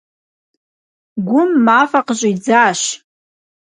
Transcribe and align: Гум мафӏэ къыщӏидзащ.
Гум 1.27 1.49
мафӏэ 1.65 2.01
къыщӏидзащ. 2.07 2.81